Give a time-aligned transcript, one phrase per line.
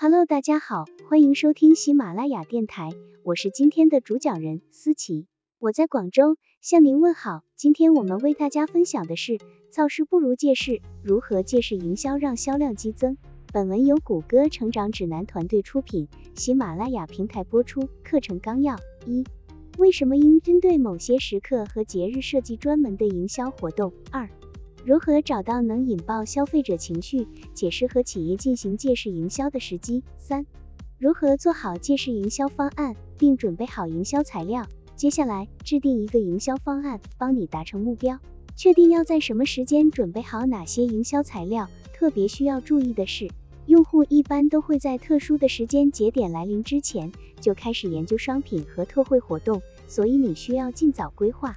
[0.00, 2.90] Hello，大家好，欢迎收听喜马拉雅电台，
[3.24, 5.26] 我是今天的主讲人思琪，
[5.58, 7.42] 我在广州向您问好。
[7.56, 9.38] 今天我们为大家分享的是
[9.70, 13.16] 造势不如借势，如何借势营销让销量激增。
[13.52, 16.06] 本文由谷歌成长指南团队出品，
[16.36, 17.88] 喜马拉雅平台播出。
[18.04, 19.24] 课程纲要：一、
[19.78, 23.92] 为什么应针对某些时刻和节日设计专门的营销活动？
[24.12, 24.30] 二、
[24.84, 30.02] 如何找到能引爆消费者情绪且适合企业进行借势营销的时机？
[30.16, 30.46] 三、
[30.98, 34.66] 如何做好借势营销方案并准备好营销材料？
[34.96, 38.18] 接下来制定一个营销方案，帮你达成目标。
[38.56, 41.68] 确定要在什么时间准备好哪些营销材料。
[41.92, 43.28] 特别需要注意的是，
[43.66, 51.56] 用户一般都会在特殊的时间节点来临之前就开始研究商品和特惠活动，所以你需要尽早规划。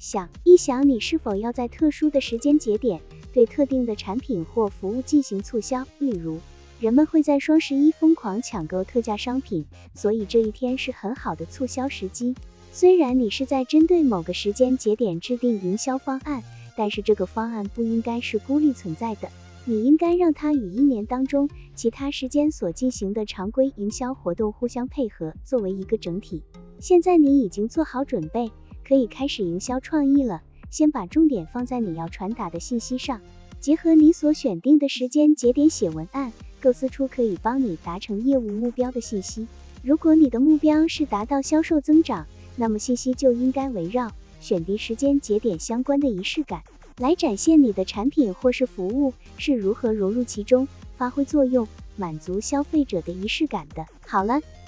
[0.00, 3.02] 想一想，你是否要在特殊的时间节点
[3.34, 5.84] 对特定的产品或服务进行促销？
[5.98, 6.38] 例如，
[6.80, 12.34] 人们会在双十一疯狂抢购特价商品，所以这一天是很好的促销时机。
[12.72, 16.42] 虽然你是在针对某个时间节点制定营销方案，
[16.78, 19.28] 但是这个方案不应该是孤立存在的。
[19.66, 26.42] 你应该让它与一年当中其他时间所进行的常规营销活动互相配合，作为一个整体。
[26.78, 28.50] 现在你已经做好准备，
[28.86, 30.42] 可以开始营销创意了。
[30.70, 33.20] 先把重点放在你要传达的信息上，
[33.58, 39.46] 结合你所选定的时间节点写文案，构思出可以帮你达成业务目标的信息。
[39.82, 46.62] 如果你的目标是达到销售增长，那么信息就应该围绕选定时间节点相关的仪式感。
[46.98, 53.86] 来展现你的产品或是服务是如何融入其中，发挥作用，满足消费者的仪式感的。
[54.06, 54.40] 好了，